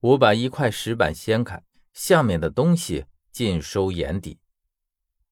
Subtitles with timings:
[0.00, 4.38] 我把一块石板掀开，下面的东西尽收眼底。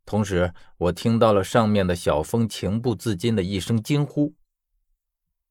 [0.05, 4.35] 同时，我听到了上面的小峰情不自禁的一声惊呼。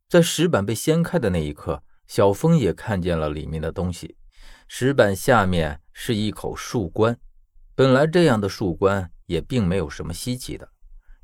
[0.07, 4.16] 在石板被掀开的那一刻，小峰也看见了里面的东西。
[4.67, 7.20] 石板下面是一口树棺。
[7.73, 10.71] 本来这样的树棺也并没有什么稀奇的，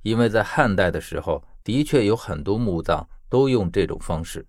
[0.02, 4.48] 因为在汉代的时候，的确有很多墓葬都用这种方式。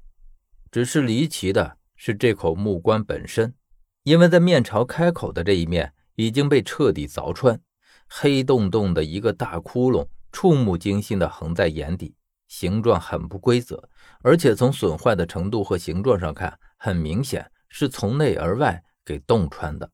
[0.71, 1.77] 只是离奇的。
[1.97, 3.55] 是这口木棺本身，
[4.03, 7.61] 因为在面朝开口的这一面已经被彻底凿穿，
[8.09, 12.15] 黑洞洞的一个大窟窿，触目惊心的横在眼底，
[12.49, 13.89] 形状很不规则，
[14.23, 19.91] 而且从损坏的程度和形状上看，很明显是从内而外给洞穿的。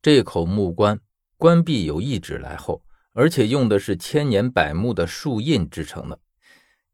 [0.00, 1.00] 这口木棺
[1.36, 6.18] 棺壁有一指来厚，而且用的是千年柏木的树印制成的。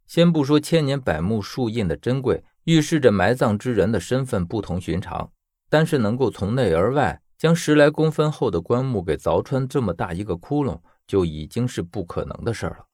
[0.06, 2.44] 先不说千年柏木树印的珍贵。
[2.64, 5.30] 预示着埋葬之人的身份不同寻常，
[5.69, 12.86] 但是能够从内而外将十来公分厚的棺木给凿穿这么大一个窟窿，就已经是不可能的事了。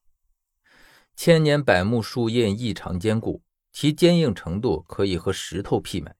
[1.15, 6.11] 千年柏木树印异常坚固，其坚硬程度可以和石头媲美，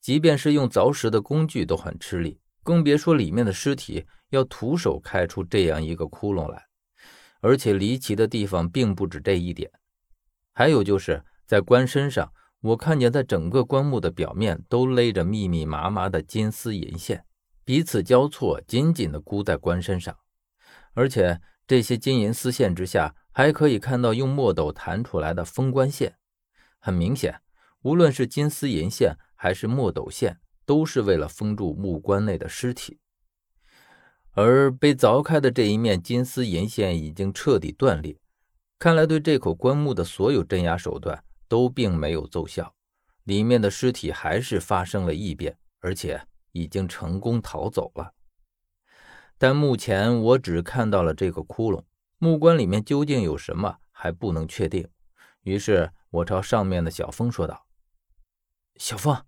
[0.00, 6.66] 即便是用凿石的工具都很吃力，更别说里面的尸体要徒手开出这样一个窟窿来。
[7.40, 9.68] 而且离奇的地方并不止这一点，
[10.52, 12.32] 还有就是在棺身上。
[12.62, 17.24] 我看见，在整个棺木的表面都勒着密密麻麻的金丝银线，
[17.64, 20.16] 彼此交错，紧紧地箍在棺身上。
[20.94, 26.16] 而且这些金银丝线之下，还可以看到用墨斗弹出来的封棺线。
[26.78, 27.40] 很明显，
[27.82, 33.00] 无论是金丝银线还是墨斗线，都是为了封住木棺内的尸体。
[34.34, 38.20] 而被凿开的这一面金丝银线已经彻底断裂，
[38.78, 41.24] 看来对这口棺木的所有镇压手段。
[41.52, 42.74] 都并没有奏效，
[43.24, 48.14] 里面的尸体还是发生了异变，而且已经成功逃走了。
[49.36, 51.84] 但目前我只看到了这个窟窿，
[52.16, 54.88] 木棺里面究竟有什么还不能确定。
[55.42, 57.66] 于是我朝上面的小峰说道
[58.76, 59.22] ：“小峰，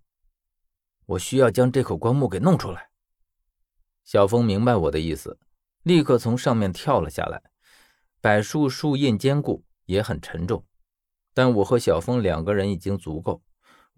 [1.05, 2.89] 我需要将这口棺木给弄出来。”
[4.03, 5.37] 小峰明白我的意思，
[5.83, 7.43] 立刻从上面跳了下来。
[8.19, 10.65] 柏树树印坚固，也很沉重。
[11.35, 13.43] 但我和小峰两个人已经足够。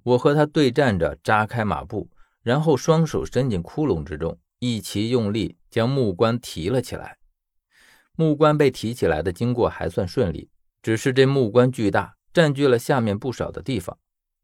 [0.03, 2.09] 我和他对战着，扎开马步，
[2.41, 7.17] 然后双手伸进窟窿之中，一齐用力将木棺提了起来。
[8.15, 10.49] 木棺被提起来的经过还算顺利，
[10.81, 13.97] 只是这木棺巨大，占据了下面不少的地方，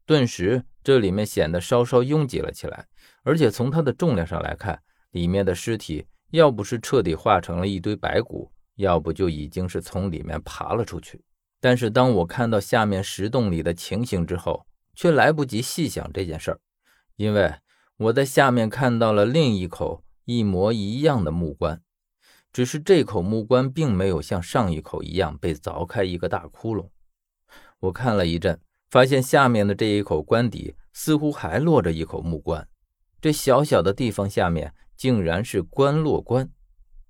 [0.06, 2.86] 顿时这里面显得稍稍拥挤了起来。
[3.24, 4.80] 而且从它的重量上来看，
[5.10, 11.24] 里面的尸体要不是彻底化成了一堆白骨，要不就已经是从里面爬了出去。
[11.64, 16.60] 但是当我看到下面石洞里的情形之后，却来不及细想这件事儿，
[17.16, 17.54] 因为
[17.96, 21.80] 我在下面看到了另一口一模一样的木棺，
[22.52, 26.90] 只是这口木棺并没有像上一口一样被凿开一个大窟窿。
[27.80, 28.60] 我看了一阵，
[28.90, 32.68] 发现下面的这一口棺底似乎还落着一口木棺，
[33.22, 36.50] 这小小的地方下面竟然是棺落棺。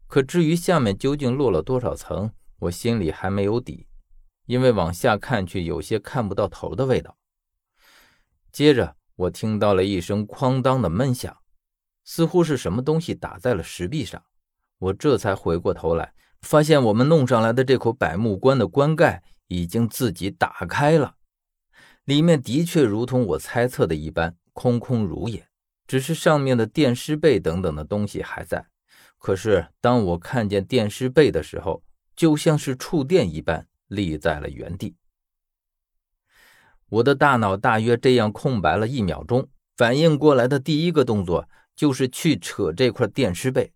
[0.07, 3.89] 可至于下面究竟落了多少层，我心里还没有底。
[4.47, 7.17] 因为往下看去有些看不到头的味道。
[8.53, 11.37] 接着，我听到了一声哐当的闷响，
[12.05, 14.23] 似乎是什么东西打在了石壁上。
[14.79, 21.17] 我这才回过头来，发现我们弄上来的这口柏木棺的棺盖已经自己打开了，
[22.05, 25.47] 里面的确如同我猜测的一般，空空如也。
[25.87, 28.67] 只是上面的垫尸被等等的东西还在。
[29.19, 31.83] 可是，当我看见垫尸被的时候，
[32.17, 33.67] 就像是触电一般。
[33.89, 34.97] 立在了原地，
[36.89, 43.73] 我的大脑大约这样空白了一秒钟，反应过来的第一个动作就是去扯这块垫尸被。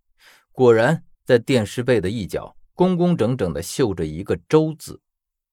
[0.52, 5.00] 果然，在垫尸被的一角，工工整整的绣着一个“周”字。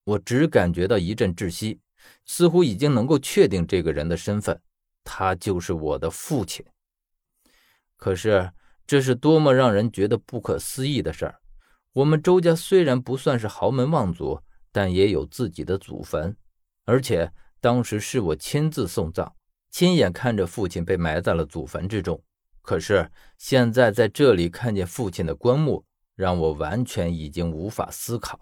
[0.04, 1.80] 我只感觉到一阵窒息，
[2.24, 4.60] 似乎已经能够确定这个人的身份，
[5.04, 6.64] 他就是我的父亲。
[7.96, 8.52] 可是，
[8.86, 11.40] 这是多么让人觉得不可思议的事儿！
[11.92, 14.40] 我们周家虽然不算是豪门望族，
[14.76, 16.36] 但也有自己的祖坟，
[16.84, 17.32] 而且
[17.62, 19.32] 当时是我亲自送葬，
[19.70, 22.22] 亲眼看着父亲被埋在了祖坟之中。
[22.60, 25.82] 可是现在在这里看见父亲的棺木，
[26.14, 28.38] 让我完全已经无法思考。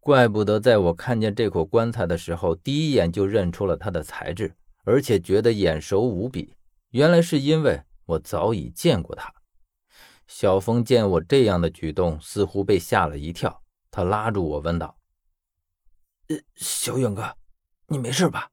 [0.00, 6.56] 怪不得在我看见这口棺材的时候，第一眼就认出了它的材质，而且觉得眼熟无比。
[6.92, 9.30] 原来是因为我早已见过它。
[10.26, 14.96] 小峰见我这样的举动，似乎被吓了一跳，他拉住我问道：“，
[16.54, 17.36] 小远哥，
[17.86, 18.50] 你没事吧？”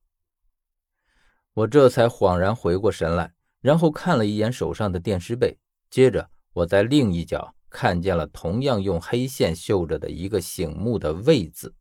[1.54, 5.58] 我这才恍然回过神来，然后看了一眼手上的电视背，
[5.90, 11.76] 接着我在另一角看见了同样用黑线绣着的一个醒目的“魏”字。